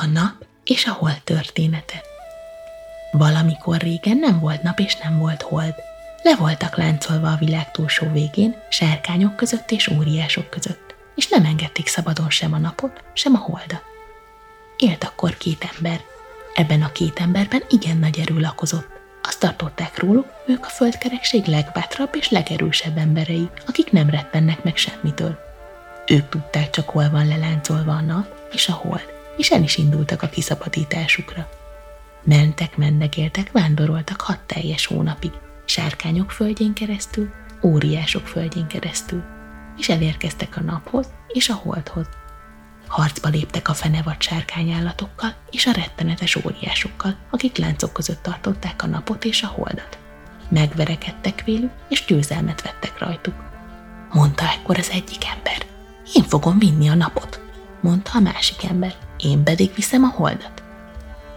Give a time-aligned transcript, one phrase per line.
[0.00, 2.02] a nap és a hold története.
[3.12, 5.74] Valamikor régen nem volt nap és nem volt hold.
[6.22, 11.86] Le voltak láncolva a világ túlsó végén, sárkányok között és óriások között, és nem engedték
[11.86, 13.82] szabadon sem a napot, sem a holdat.
[14.76, 16.00] Élt akkor két ember.
[16.54, 18.88] Ebben a két emberben igen nagy erő lakozott.
[19.22, 25.38] Azt tartották róluk, ők a földkerekség legbátrabb és legerősebb emberei, akik nem rettennek meg semmitől.
[26.06, 30.22] Ők tudták csak hol van leláncolva a nap és a hold, és el is indultak
[30.22, 31.48] a kiszabadításukra.
[32.24, 35.32] Mentek, mendegéltek, vándoroltak hat teljes hónapig,
[35.64, 37.30] sárkányok földjén keresztül,
[37.62, 39.24] óriások földjén keresztül,
[39.76, 42.06] és elérkeztek a naphoz és a holdhoz.
[42.86, 49.24] Harcba léptek a fenevad sárkányállatokkal és a rettenetes óriásokkal, akik láncok között tartották a napot
[49.24, 49.98] és a holdat.
[50.48, 53.34] Megverekedtek vélük, és győzelmet vettek rajtuk.
[54.12, 55.66] Mondta ekkor az egyik ember.
[56.14, 57.40] Én fogom vinni a napot,
[57.80, 59.07] mondta a másik ember.
[59.18, 60.62] Én pedig viszem a holdat.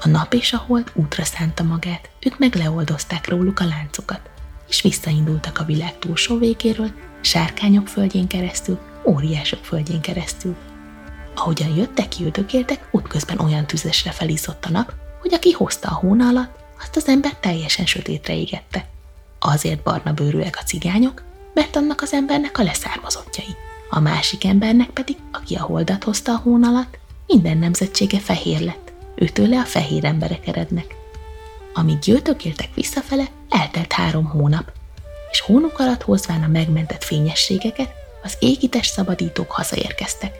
[0.02, 4.30] A nap és a hold útra szánta magát, ők meg leoldozták róluk a láncokat,
[4.68, 10.56] és visszaindultak a világ túlsó végéről, sárkányok földjén keresztül, óriások földjén keresztül.
[11.36, 16.60] Ahogyan jöttek, jödögéltek, útközben olyan tüzesre felízott a nap, hogy aki hozta a hóna alatt,
[16.80, 18.86] azt az ember teljesen sötétre égette.
[19.40, 23.56] Azért barna bőrűek a cigányok, mert annak az embernek a leszármazottjai.
[23.90, 27.00] A másik embernek pedig, aki a holdat hozta a hón alatt,
[27.32, 30.96] minden nemzetsége fehér lett, őtőle a fehér emberek erednek.
[31.74, 34.72] Amíg győtökéltek visszafele, eltelt három hónap,
[35.32, 37.94] és hónuk alatt hozván a megmentett fényességeket,
[38.24, 40.36] az égites szabadítók hazaérkeztek.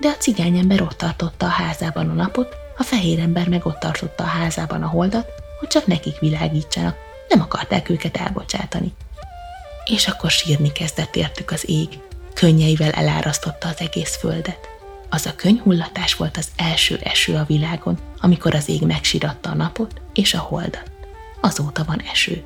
[0.00, 4.24] De a cigányember ott tartotta a házában a napot, a fehér ember meg ott tartotta
[4.24, 6.96] a házában a holdat, hogy csak nekik világítsanak,
[7.28, 8.94] nem akarták őket elbocsátani.
[9.84, 11.88] És akkor sírni kezdett értük az ég,
[12.34, 14.73] könnyeivel elárasztotta az egész földet.
[15.14, 20.00] Az a könyhullatás volt az első eső a világon, amikor az ég megsiratta a napot
[20.14, 20.90] és a holdat.
[21.40, 22.44] Azóta van eső.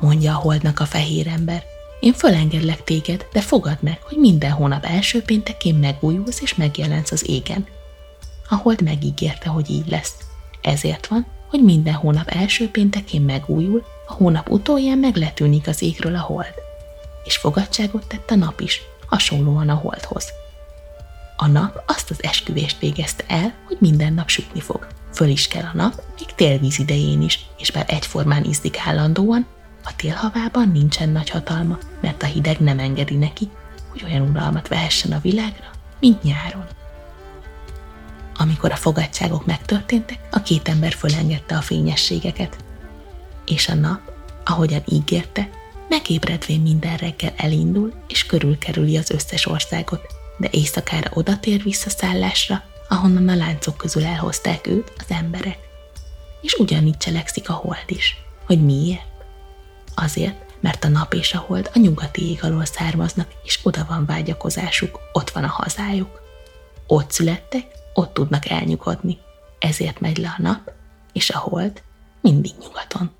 [0.00, 1.62] Mondja a holdnak a fehér ember,
[2.00, 7.28] én fölengedlek téged, de fogad meg, hogy minden hónap első péntekén megújulsz és megjelensz az
[7.28, 7.66] égen.
[8.48, 10.14] A hold megígérte, hogy így lesz.
[10.62, 16.14] Ezért van, hogy minden hónap első péntekén megújul, a hónap utolján meg letűnik az égről
[16.14, 16.54] a hold.
[17.24, 20.32] És fogadságot tett a nap is, hasonlóan a holdhoz.
[21.40, 24.86] A nap azt az esküvést végezte el, hogy minden nap sütni fog.
[25.12, 29.46] Föl is kell a nap, még télvíz idején is, és bár egyformán izzik állandóan,
[29.84, 33.48] a télhavában nincsen nagy hatalma, mert a hideg nem engedi neki,
[33.88, 36.64] hogy olyan uralmat vehessen a világra, mint nyáron.
[38.36, 42.56] Amikor a fogadságok megtörténtek, a két ember fölengedte a fényességeket,
[43.46, 44.00] és a nap,
[44.44, 45.48] ahogyan ígérte,
[45.88, 50.06] megébredvén minden reggel elindul és körülkerüli az összes országot,
[50.38, 55.58] de éjszakára odatér vissza szállásra, ahonnan a láncok közül elhozták őt az emberek.
[56.40, 58.16] És ugyanígy cselekszik a hold is.
[58.46, 59.06] Hogy miért?
[59.94, 64.06] Azért, mert a nap és a hold a nyugati ég alól származnak, és oda van
[64.06, 66.20] vágyakozásuk, ott van a hazájuk.
[66.86, 69.18] Ott születtek, ott tudnak elnyugodni.
[69.58, 70.72] Ezért megy le a nap,
[71.12, 71.82] és a hold
[72.20, 73.10] mindig nyugaton.